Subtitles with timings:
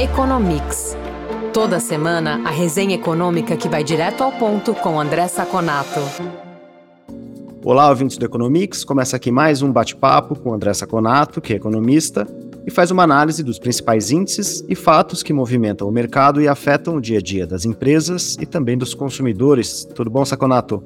[0.00, 0.96] Economics.
[1.52, 6.00] Toda semana, a resenha econômica que vai direto ao ponto com André Saconato.
[7.62, 8.84] Olá, ouvintes do Economics.
[8.84, 12.26] Começa aqui mais um bate-papo com André Saconato, que é economista,
[12.66, 16.96] e faz uma análise dos principais índices e fatos que movimentam o mercado e afetam
[16.96, 19.84] o dia a dia das empresas e também dos consumidores.
[19.84, 20.82] Tudo bom, Saconato?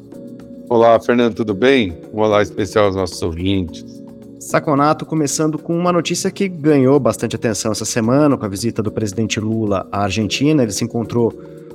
[0.69, 1.97] Olá, Fernando, tudo bem?
[2.13, 4.05] Um olá especial aos nossos ouvintes.
[4.39, 8.93] Saconato começando com uma notícia que ganhou bastante atenção essa semana, com a visita do
[8.93, 10.63] presidente Lula à Argentina.
[10.63, 11.33] Ele se encontrou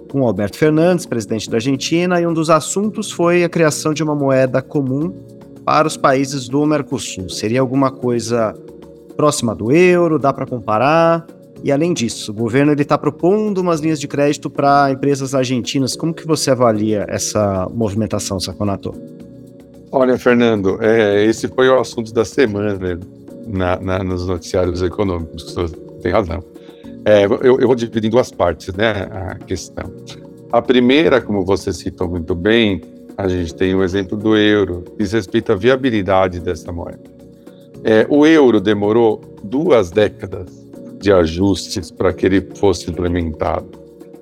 [0.09, 4.13] com Alberto Fernandes, presidente da Argentina, e um dos assuntos foi a criação de uma
[4.13, 5.11] moeda comum
[5.65, 7.29] para os países do Mercosul.
[7.29, 8.53] Seria alguma coisa
[9.17, 10.19] próxima do euro?
[10.19, 11.25] Dá para comparar?
[11.63, 15.95] E além disso, o governo está propondo umas linhas de crédito para empresas argentinas.
[15.95, 18.93] Como que você avalia essa movimentação, Saconato?
[19.91, 22.99] Olha, Fernando, é, esse foi o assunto da semana né,
[23.45, 25.53] na, na, nos noticiários econômicos.
[26.01, 26.41] Tem razão.
[27.03, 29.91] É, eu, eu, vou dividir em duas partes, né, a questão.
[30.51, 32.81] A primeira, como você citou muito bem,
[33.17, 36.99] a gente tem o exemplo do euro, diz respeito à viabilidade dessa moeda.
[37.83, 40.47] É, o euro demorou duas décadas
[40.99, 43.67] de ajustes para que ele fosse implementado.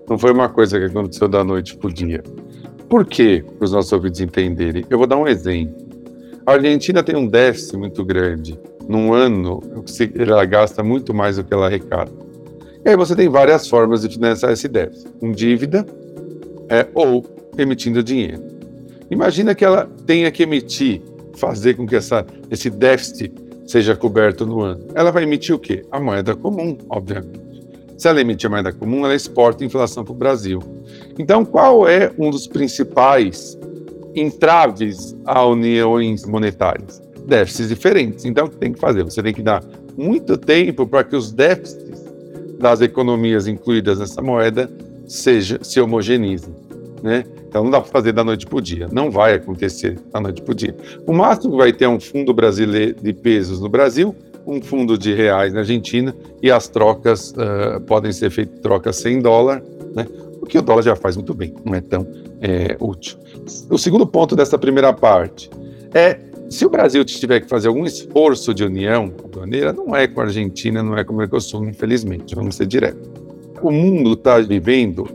[0.09, 2.23] Não foi uma coisa que aconteceu da noite para o dia.
[2.89, 3.45] Por quê?
[3.57, 4.83] Para os nossos ouvintes entenderem.
[4.89, 5.75] Eu vou dar um exemplo.
[6.45, 8.59] A Argentina tem um déficit muito grande.
[8.87, 9.61] Num ano,
[10.15, 12.11] ela gasta muito mais do que ela arrecada.
[12.83, 15.07] E aí você tem várias formas de financiar esse déficit.
[15.19, 15.85] Com dívida
[16.67, 17.23] é, ou
[17.55, 18.41] emitindo dinheiro.
[19.11, 21.01] Imagina que ela tenha que emitir,
[21.35, 23.31] fazer com que essa, esse déficit
[23.67, 24.87] seja coberto no ano.
[24.95, 25.85] Ela vai emitir o quê?
[25.91, 27.48] A moeda comum, obviamente.
[27.99, 30.63] Se ela emitir a moeda comum, ela exporta inflação para o Brasil.
[31.19, 33.59] Então, qual é um dos principais
[34.15, 37.01] entraves a uniões monetárias?
[37.25, 38.23] Déficits diferentes.
[38.23, 39.03] Então, o que tem que fazer?
[39.03, 39.61] Você tem que dar
[39.97, 42.01] muito tempo para que os déficits
[42.57, 44.71] das economias incluídas nessa moeda
[45.05, 46.55] seja, se homogeneizem.
[47.03, 47.25] Né?
[47.49, 48.87] Então não dá para fazer da noite para o dia.
[48.89, 50.75] Não vai acontecer da noite para o dia.
[51.05, 54.97] O máximo que vai ter é um fundo brasileiro de pesos no Brasil um fundo
[54.97, 59.63] de reais na Argentina e as trocas uh, podem ser feitas trocas sem dólar,
[59.95, 60.07] né?
[60.41, 62.07] o que o dólar já faz muito bem, não é tão
[62.41, 63.17] é, útil.
[63.69, 65.49] O segundo ponto dessa primeira parte
[65.93, 66.19] é
[66.49, 70.23] se o Brasil tiver que fazer algum esforço de união aduaneira, não é com a
[70.23, 73.07] Argentina, não é com o Mercosul, infelizmente, vamos ser diretos.
[73.61, 75.07] O mundo está vivendo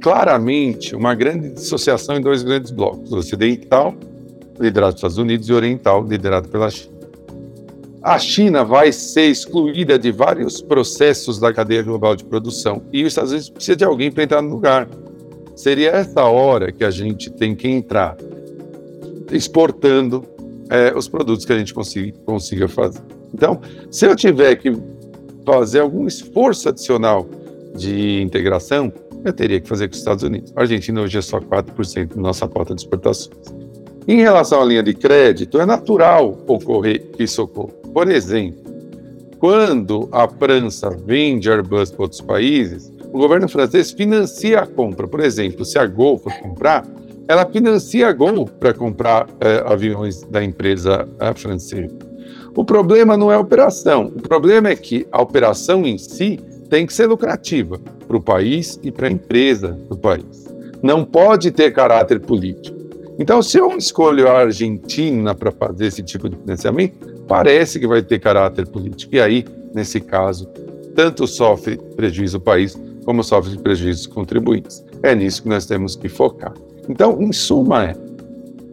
[0.00, 3.94] claramente uma grande dissociação em dois grandes blocos: ocidental,
[4.58, 6.99] liderado pelos Estados Unidos, e oriental, liderado pela China
[8.02, 13.08] a China vai ser excluída de vários processos da cadeia global de produção e os
[13.08, 14.88] Estados Unidos precisa de alguém para entrar no lugar.
[15.54, 18.16] Seria essa hora que a gente tem que entrar
[19.30, 20.24] exportando
[20.70, 23.02] é, os produtos que a gente consiga, consiga fazer.
[23.34, 24.72] Então, se eu tiver que
[25.44, 27.28] fazer algum esforço adicional
[27.76, 28.90] de integração,
[29.22, 30.52] eu teria que fazer com os Estados Unidos.
[30.56, 33.30] A Argentina hoje é só 4% da nossa cota de exportações.
[34.08, 37.79] Em relação à linha de crédito, é natural ocorrer isso ocorra.
[37.92, 38.60] Por exemplo,
[39.38, 45.08] quando a França vende Airbus para outros países, o governo francês financia a compra.
[45.08, 46.86] Por exemplo, se a Gol for comprar,
[47.26, 51.96] ela financia a Gol para comprar eh, aviões da empresa eh, francesa.
[52.54, 56.86] O problema não é a operação, o problema é que a operação em si tem
[56.86, 60.46] que ser lucrativa para o país e para a empresa do país.
[60.82, 62.78] Não pode ter caráter político.
[63.18, 68.02] Então, se eu escolho a Argentina para fazer esse tipo de financiamento, parece que vai
[68.02, 69.14] ter caráter político.
[69.14, 70.48] E aí, nesse caso,
[70.96, 74.84] tanto sofre prejuízo o país, como sofre prejuízo os contribuintes.
[75.00, 76.52] É nisso que nós temos que focar.
[76.88, 77.94] Então, em suma, é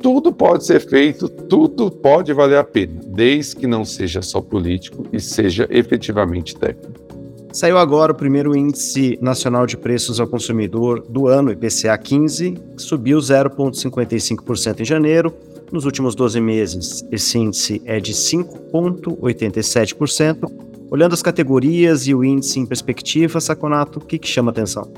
[0.01, 5.06] tudo pode ser feito, tudo pode valer a pena, desde que não seja só político
[5.13, 7.07] e seja efetivamente técnico.
[7.53, 12.81] Saiu agora o primeiro índice nacional de preços ao consumidor do ano, IPCA 15, que
[12.81, 15.34] subiu 0,55% em janeiro,
[15.72, 20.51] nos últimos 12 meses, esse índice é de 5,87%.
[20.89, 24.89] Olhando as categorias e o índice em perspectiva, Saconato, o que, que chama atenção?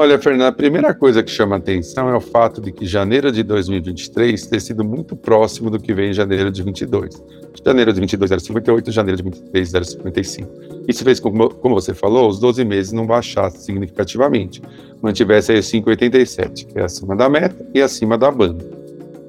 [0.00, 3.42] Olha, Fernando, a primeira coisa que chama atenção é o fato de que janeiro de
[3.42, 7.20] 2023 ter sido muito próximo do que vem em janeiro de 22.
[7.64, 10.48] Janeiro de 22 era 58, janeiro de 23 era 55.
[10.86, 14.62] Isso fez com, como você falou, os 12 meses não baixassem significativamente,
[15.02, 18.77] mantivesse aí 5,87, que é acima da meta e acima da banda.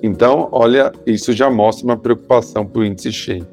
[0.01, 3.47] Então, olha, isso já mostra uma preocupação para o índice cheio.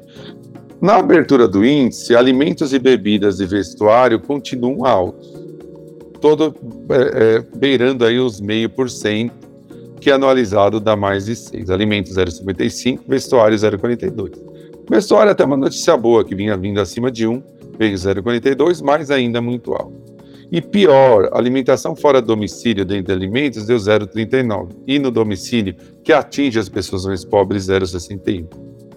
[0.81, 5.33] Na abertura do índice, alimentos e bebidas e vestuário continuam altos,
[6.21, 6.55] todo
[6.89, 9.47] é, é, beirando aí os meio por cento,
[9.99, 11.69] que anualizado dá mais de 6.
[11.69, 14.31] Alimentos 0,55, vestuário 0,42.
[14.89, 17.43] Vestuário até uma notícia boa, que vinha vindo acima de 1,
[17.77, 20.16] veio 0,42, mas ainda muito alto.
[20.51, 24.69] E pior, alimentação fora do domicílio dentro de alimentos deu 0,39.
[24.87, 28.47] E no domicílio, que atinge as pessoas mais pobres, 0,61.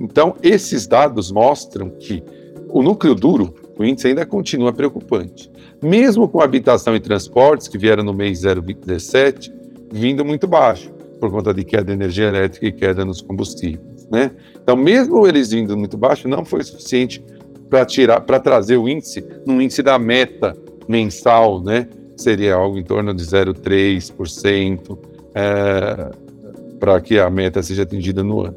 [0.00, 2.23] Então, esses dados mostram que
[2.69, 5.50] o núcleo duro, o índice ainda continua preocupante.
[5.82, 9.52] Mesmo com habitação e transportes, que vieram no mês 0,17,
[9.93, 14.06] vindo muito baixo, por conta de queda de energia elétrica e queda nos combustíveis.
[14.11, 14.31] Né?
[14.62, 17.23] Então, mesmo eles vindo muito baixo, não foi suficiente
[17.69, 20.56] para tirar, para trazer o índice no índice da meta
[20.88, 21.88] mensal, né?
[22.16, 24.98] Seria algo em torno de 0,3%
[25.34, 26.10] é,
[26.78, 28.56] para que a meta seja atingida no ano.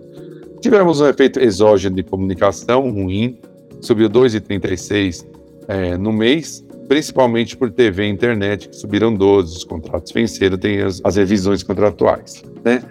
[0.60, 3.38] Tivemos um efeito exógeno de comunicação ruim,
[3.82, 5.26] subiu 2,36
[5.68, 10.82] é, no mês, principalmente por TV e internet, que subiram 12, os contratos venceram, tem
[10.82, 12.44] as, as revisões contratuais.
[12.64, 12.82] Né?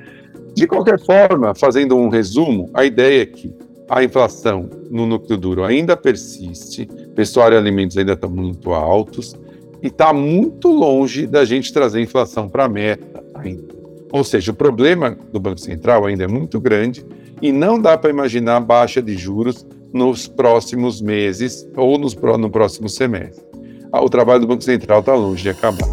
[0.55, 3.55] De qualquer forma, fazendo um resumo, a ideia é que
[3.93, 9.37] a inflação no núcleo duro ainda persiste, vestuário e alimentos ainda estão muito altos
[9.83, 13.75] e está muito longe da gente trazer inflação para a meta ainda.
[14.11, 17.05] Ou seja, o problema do Banco Central ainda é muito grande
[17.43, 22.89] e não dá para imaginar baixa de juros nos próximos meses ou nos, no próximo
[22.89, 23.45] semestre.
[23.93, 25.87] Ah, o trabalho do Banco Central está longe de acabar.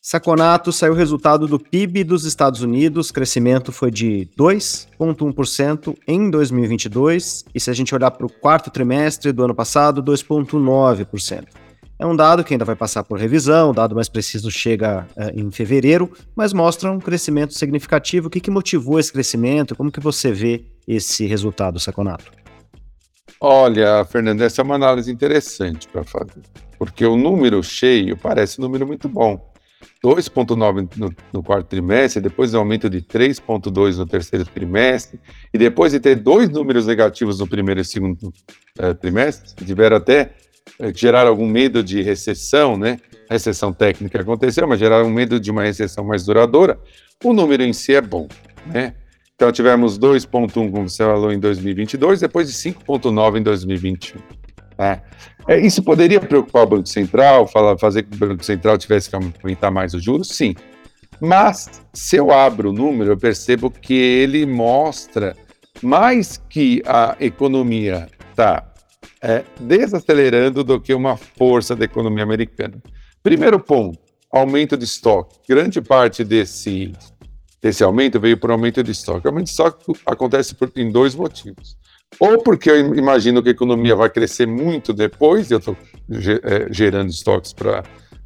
[0.00, 7.44] Saconato saiu o resultado do PIB dos Estados Unidos, crescimento foi de 2,1% em 2022,
[7.54, 11.65] e se a gente olhar para o quarto trimestre do ano passado, 2,9%.
[11.98, 15.30] É um dado que ainda vai passar por revisão, o dado mais preciso chega uh,
[15.34, 18.26] em fevereiro, mas mostra um crescimento significativo.
[18.26, 19.74] O que, que motivou esse crescimento?
[19.74, 22.30] Como que você vê esse resultado, Saconato?
[23.40, 26.42] Olha, Fernando, essa é uma análise interessante para fazer,
[26.78, 29.52] porque o número cheio parece um número muito bom.
[30.04, 35.18] 2,9 no, no, quarto trimestre, depois um aumento de 3,2 no terceiro trimestre,
[35.52, 38.32] e depois de ter dois números negativos no primeiro e segundo
[38.78, 40.32] uh, trimestre, tiveram até
[40.94, 42.98] geraram algum medo de recessão, né?
[43.30, 46.78] Recessão técnica aconteceu, mas geraram medo de uma recessão mais duradoura.
[47.24, 48.28] O número em si é bom,
[48.66, 48.94] né?
[49.34, 54.20] Então tivemos 2,1, como você falou, em 2022, depois de 5,9 em 2021.
[54.78, 55.02] Né?
[55.46, 59.16] É, isso poderia preocupar o Banco Central, falar, fazer que o Banco Central tivesse que
[59.16, 60.28] aumentar mais os juros?
[60.28, 60.54] Sim.
[61.20, 65.36] Mas, se eu abro o número, eu percebo que ele mostra
[65.82, 68.64] mais que a economia está
[69.26, 72.80] é, desacelerando do que uma força da economia americana.
[73.24, 73.98] Primeiro ponto,
[74.30, 75.36] aumento de estoque.
[75.48, 76.92] Grande parte desse,
[77.60, 79.26] desse aumento veio por aumento de estoque.
[79.26, 81.76] Aumento de estoque acontece por, em dois motivos.
[82.20, 85.76] Ou porque eu imagino que a economia vai crescer muito depois, e eu estou
[86.44, 87.82] é, gerando estoques para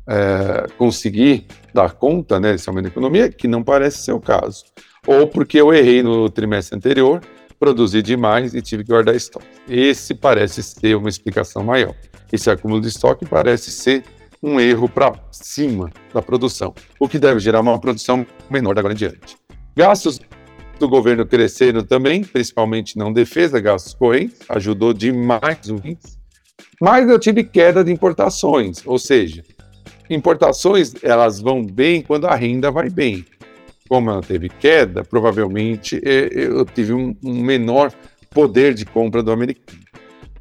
[0.06, 4.66] é, conseguir dar conta né, desse aumento da economia, que não parece ser o caso.
[5.06, 7.22] Ou porque eu errei no trimestre anterior
[7.60, 9.46] produzi demais e tive que guardar estoque.
[9.68, 11.94] Esse parece ser uma explicação maior.
[12.32, 14.02] Esse acúmulo de estoque parece ser
[14.42, 18.94] um erro para cima da produção, o que deve gerar uma produção menor da agora
[18.94, 19.36] em diante.
[19.76, 20.18] Gastos
[20.78, 26.18] do governo cresceram também, principalmente não defesa, gastos correntes, ajudou demais o índice.
[26.80, 29.44] Mas eu tive queda de importações, ou seja,
[30.08, 33.26] importações elas vão bem quando a renda vai bem
[33.90, 37.92] como ela teve queda, provavelmente é, eu tive um, um menor
[38.30, 39.80] poder de compra do americano.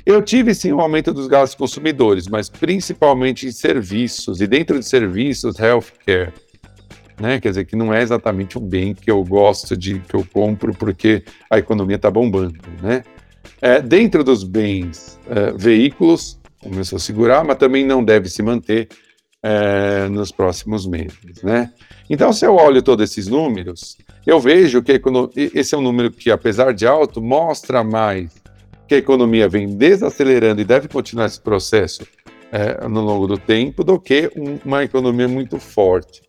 [0.06, 4.86] Eu tive sim um aumento dos gastos consumidores, mas principalmente em serviços, e dentro de
[4.86, 6.32] serviços, healthcare.
[7.20, 7.40] Né?
[7.40, 10.72] Quer dizer, que não é exatamente um bem que eu gosto de, que eu compro
[10.72, 12.54] porque a economia está bombando.
[12.84, 13.04] Né?
[13.60, 18.90] É, dentro dos bens, é, veículos começou a segurar, mas também não deve se manter
[19.44, 21.42] é, nos próximos meses.
[21.44, 21.72] Né?
[22.10, 25.00] Então, se eu olho todos esses números, eu vejo que
[25.36, 28.32] esse é um número que, apesar de alto, mostra mais
[28.88, 32.06] que a economia vem desacelerando e deve continuar esse processo
[32.52, 36.22] é, no longo do tempo do que um, uma economia muito forte.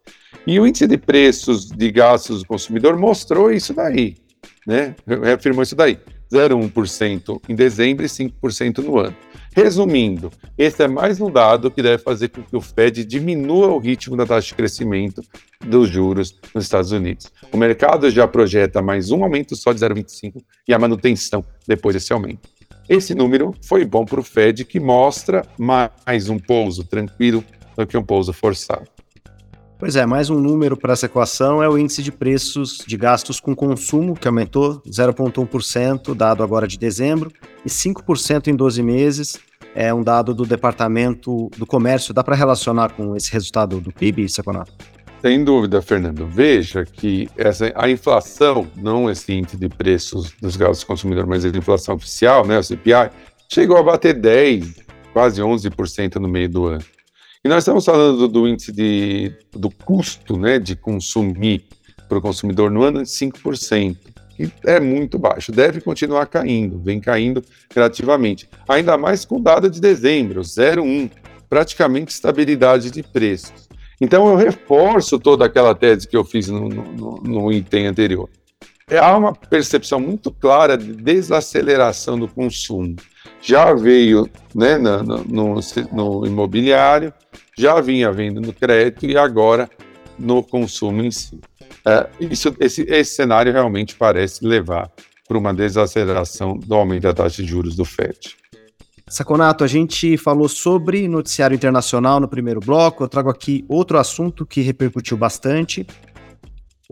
[0.47, 4.17] E o índice de preços de gastos do consumidor mostrou isso daí,
[4.67, 4.95] né?
[5.07, 5.99] Reafirmou isso daí.
[6.33, 9.17] 0,1% em dezembro e 5% no ano.
[9.53, 13.79] Resumindo, esse é mais um dado que deve fazer com que o Fed diminua o
[13.79, 15.23] ritmo da taxa de crescimento
[15.67, 17.33] dos juros nos Estados Unidos.
[17.53, 22.13] O mercado já projeta mais um aumento só de 0,25 e a manutenção depois desse
[22.13, 22.49] aumento.
[22.89, 27.45] Esse número foi bom para o Fed, que mostra mais um pouso tranquilo
[27.77, 28.89] do que um pouso forçado.
[29.81, 33.41] Pois é, mais um número para essa equação é o índice de preços de gastos
[33.41, 37.33] com consumo, que aumentou 0,1%, dado agora de dezembro,
[37.65, 39.39] e 5% em 12 meses.
[39.75, 42.13] É um dado do Departamento do Comércio.
[42.13, 44.71] Dá para relacionar com esse resultado do PIB, Saconato?
[45.23, 46.27] Sem dúvida, Fernando.
[46.27, 51.43] Veja que essa, a inflação, não esse índice de preços dos gastos do consumidor, mas
[51.43, 53.11] a inflação oficial, né, o CPI,
[53.49, 54.75] chegou a bater 10,
[55.15, 56.85] quase 11% no meio do ano.
[57.43, 61.65] E nós estamos falando do, índice de, do custo né, de consumir
[62.07, 63.97] para o consumidor no ano de 5%,
[64.37, 67.43] que é muito baixo, deve continuar caindo, vem caindo
[67.73, 68.47] gradativamente.
[68.69, 71.11] Ainda mais com data de dezembro, 0,1,
[71.49, 73.71] praticamente estabilidade de preços.
[73.99, 78.29] Então eu reforço toda aquela tese que eu fiz no, no, no item anterior.
[78.87, 82.97] É, há uma percepção muito clara de desaceleração do consumo.
[83.41, 85.61] Já veio né, no, no,
[85.93, 87.13] no imobiliário,
[87.57, 89.69] já vinha vendo no crédito e agora
[90.19, 91.41] no consumo em si.
[91.87, 94.91] É, isso, esse, esse cenário realmente parece levar
[95.27, 98.37] para uma desaceleração do aumento da taxa de juros do FED.
[99.09, 103.03] Saconato, a gente falou sobre noticiário internacional no primeiro bloco.
[103.03, 105.85] Eu trago aqui outro assunto que repercutiu bastante.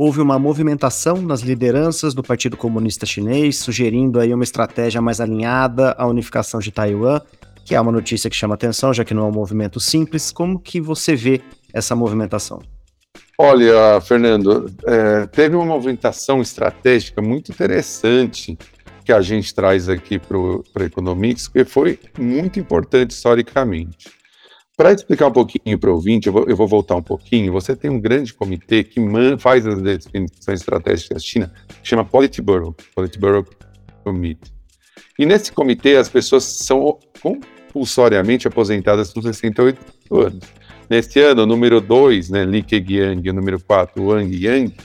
[0.01, 5.93] Houve uma movimentação nas lideranças do Partido Comunista Chinês, sugerindo aí uma estratégia mais alinhada
[5.99, 7.21] à unificação de Taiwan
[7.69, 10.33] que é uma notícia que chama atenção, já que não é um movimento simples.
[10.33, 12.63] Como que você vê essa movimentação?
[13.37, 18.57] Olha, Fernando, é, teve uma movimentação estratégica muito interessante
[19.05, 24.18] que a gente traz aqui para o Economics, que foi muito importante historicamente.
[24.79, 27.53] Para explicar um pouquinho para o ouvinte, eu vou, eu vou, voltar um pouquinho.
[27.53, 29.01] Você tem um grande comitê que
[29.37, 33.45] faz as definições estratégicas da China, que chama Politburo, Politburo
[34.05, 34.53] Committee.
[35.19, 39.81] E nesse comitê as pessoas são compulsoriamente aposentadas com 68
[40.13, 40.45] anos.
[40.89, 44.77] Neste ano, o número 2, né, Li Keqiang, e o número 4, Wang Yang,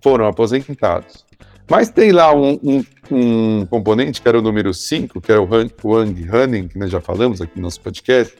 [0.00, 1.26] foram aposentados.
[1.68, 5.48] Mas tem lá um, um, um, componente, que era o número 5, que era o
[5.84, 8.32] Wang Hanning, que nós já falamos aqui no nosso podcast,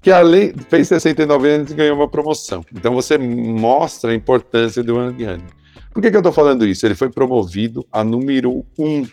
[0.00, 2.64] que além fez 69 anos e ganhou uma promoção.
[2.72, 5.46] Então você mostra a importância do Wang Hanning.
[5.92, 6.86] Por que, que eu estou falando isso?
[6.86, 9.06] Ele foi promovido a número 1 um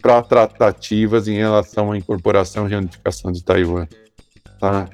[0.00, 3.86] para tratativas em relação à incorporação e reunificação de Taiwan.
[4.58, 4.88] Tá?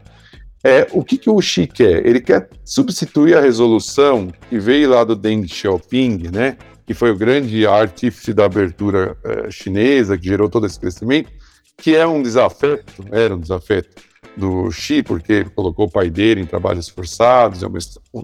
[0.63, 2.05] É, o que, que o Xi quer?
[2.07, 7.17] Ele quer substituir a resolução que veio lá do Deng Xiaoping, né, que foi o
[7.17, 11.31] grande artífice da abertura é, chinesa, que gerou todo esse crescimento,
[11.77, 16.47] que é um desafeto, era um desafeto do Xi, porque colocou o pai dele em
[16.47, 17.79] trabalhos forçados, é uma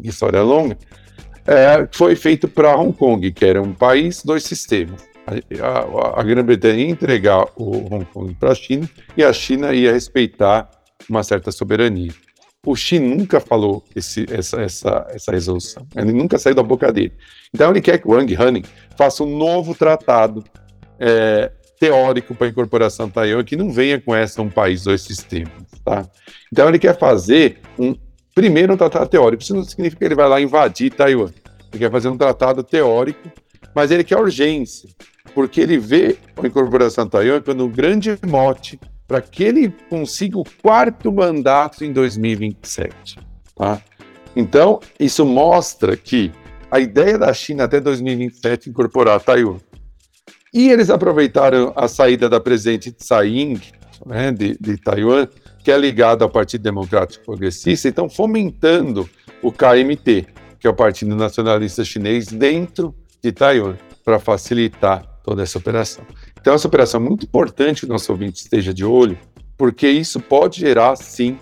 [0.04, 0.76] história longa,
[1.46, 6.84] é, foi feito para Hong Kong, que era um país, dois sistemas a, a, Grã-Bretanha
[6.84, 10.68] ia entregar o Hong Kong para a China e a China ia respeitar
[11.08, 12.12] uma certa soberania.
[12.66, 17.12] O Xi nunca falou esse, essa, essa, essa resolução, ele nunca saiu da boca dele.
[17.52, 18.64] Então ele quer que Wang Hanning
[18.96, 20.42] faça um novo tratado
[20.98, 25.73] é, teórico para a incorporação Taiwan que não venha com essa um país, dois sistemas.
[25.84, 26.08] Tá?
[26.52, 27.94] Então ele quer fazer um
[28.34, 29.42] primeiro um tratado teórico.
[29.42, 31.30] Isso não significa que ele vai lá invadir Taiwan.
[31.72, 33.30] Ele quer fazer um tratado teórico,
[33.74, 34.88] mas ele quer urgência
[35.34, 40.44] porque ele vê a incorporação Taiwan como um grande mote para que ele consiga o
[40.62, 43.18] quarto mandato em 2027.
[43.54, 43.82] Tá?
[44.34, 46.32] Então, isso mostra que
[46.70, 49.58] a ideia da China até 2027 incorporar Taiwan.
[50.52, 53.60] E eles aproveitaram a saída da presidente Tsai Ing,
[54.06, 55.28] né, de, de Taiwan,
[55.64, 59.08] que é ligada ao Partido Democrático Progressista, então fomentando
[59.42, 60.26] o KMT,
[60.60, 66.04] que é o Partido Nacionalista Chinês, dentro de Taiwan, para facilitar toda essa operação.
[66.38, 69.18] Então, essa operação é muito importante que o nosso ouvinte esteja de olho,
[69.56, 71.38] porque isso pode gerar, sim,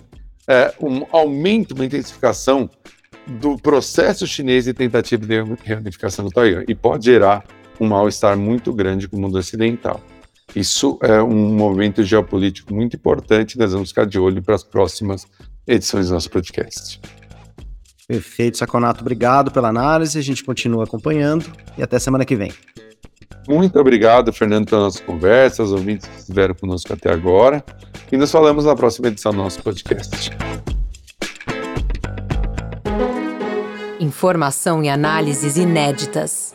[0.47, 2.71] é, um aumento, uma intensificação
[3.27, 7.45] do processo chinês de tentativa de reunificação do Taiwan e pode gerar
[7.81, 10.01] um mal-estar muito grande com o mundo ocidental.
[10.55, 15.27] Isso é um movimento geopolítico muito importante, nós vamos ficar de olho para as próximas
[15.67, 17.01] edições do nosso podcast.
[18.07, 19.01] Perfeito, Saconato.
[19.01, 20.19] Obrigado pela análise.
[20.19, 22.53] A gente continua acompanhando e até semana que vem.
[23.49, 27.65] Muito obrigado, Fernando, pela nossa conversa, os ouvintes que estiveram conosco até agora.
[28.11, 30.31] E nos falamos na próxima edição do nosso podcast.
[33.99, 36.55] Informação e análises inéditas.